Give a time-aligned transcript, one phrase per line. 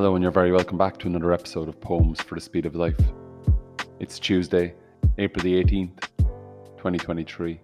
[0.00, 2.76] Hello, and you're very welcome back to another episode of Poems for the Speed of
[2.76, 3.00] Life.
[3.98, 4.76] It's Tuesday,
[5.18, 5.98] April the 18th,
[6.76, 7.60] 2023.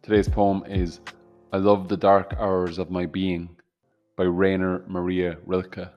[0.00, 1.00] Today's poem is
[1.52, 3.56] I Love the Dark Hours of My Being
[4.14, 5.88] by Rainer Maria Rilke.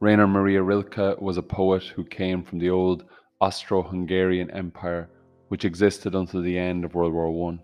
[0.00, 3.04] Rainer Maria Rilke was a poet who came from the old
[3.42, 5.10] Austro Hungarian Empire,
[5.48, 7.58] which existed until the end of World War I.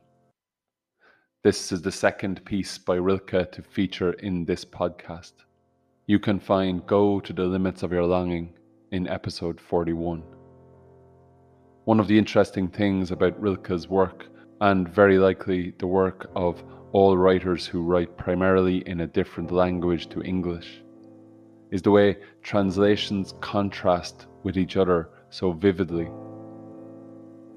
[1.43, 5.45] This is the second piece by Rilke to feature in this podcast.
[6.09, 8.52] You can find Go to the Limits of Your Longing
[8.92, 10.23] in episode 41.
[11.84, 14.27] One of the interesting things about Rilke's work,
[14.61, 20.09] and very likely the work of all writers who write primarily in a different language
[20.11, 20.80] to English,
[21.73, 26.09] is the way translations contrast with each other so vividly.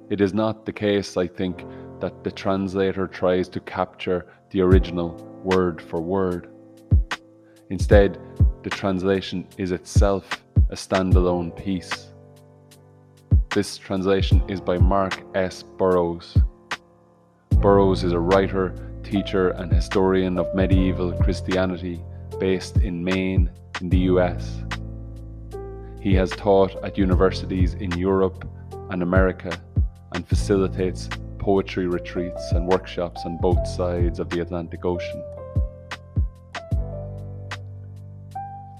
[0.09, 1.63] It is not the case, I think,
[1.99, 5.12] that the translator tries to capture the original
[5.43, 6.49] word for word.
[7.69, 8.17] Instead,
[8.63, 12.11] the translation is itself a standalone piece.
[13.53, 15.63] This translation is by Mark S.
[15.63, 16.35] Burrows.
[17.57, 22.01] Burrows is a writer, teacher, and historian of medieval Christianity
[22.39, 24.63] based in Maine, in the US.
[26.01, 28.48] He has taught at universities in Europe
[28.89, 29.51] and America
[30.13, 35.23] and facilitates poetry retreats and workshops on both sides of the Atlantic Ocean.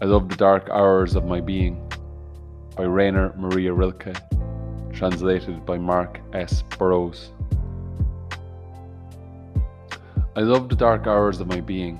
[0.02, 1.86] I love the dark hours of my being
[2.78, 4.16] by Rainer Maria Rilke,
[4.94, 6.64] translated by Mark S.
[6.78, 7.33] Burrows.
[10.38, 12.00] I love the dark hours of my being,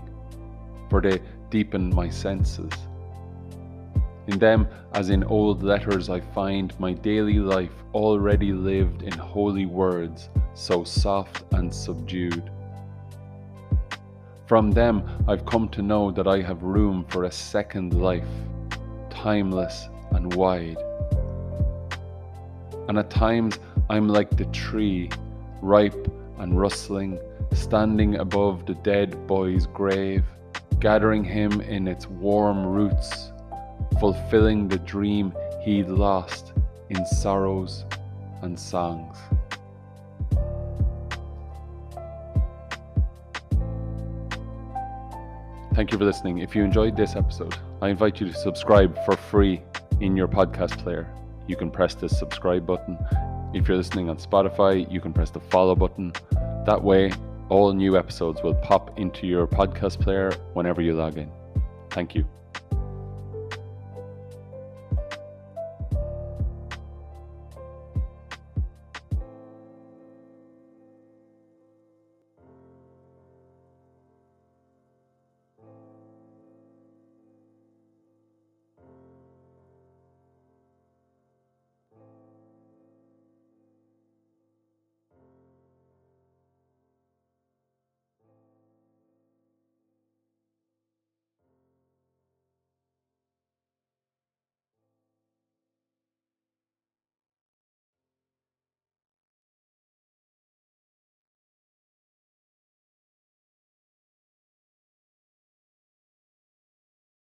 [0.90, 2.72] for they deepen my senses.
[4.28, 9.66] In them, as in old letters, I find my daily life already lived in holy
[9.66, 12.50] words, so soft and subdued.
[14.50, 18.26] From them, I've come to know that I have room for a second life,
[19.12, 20.78] timeless and wide.
[22.88, 23.60] And at times,
[23.92, 25.12] I'm like the tree,
[25.62, 27.20] ripe and rustling,
[27.54, 30.26] standing above the dead boy's grave,
[30.80, 33.32] gathering him in its warm roots
[34.00, 36.54] fulfilling the dream he'd lost
[36.90, 37.86] in sorrows
[38.42, 39.16] and songs.
[45.80, 46.40] Thank you for listening.
[46.40, 49.62] If you enjoyed this episode, I invite you to subscribe for free
[50.02, 51.10] in your podcast player.
[51.48, 52.98] You can press the subscribe button.
[53.54, 56.12] If you're listening on Spotify, you can press the follow button.
[56.66, 57.14] That way,
[57.48, 61.32] all new episodes will pop into your podcast player whenever you log in.
[61.92, 62.26] Thank you.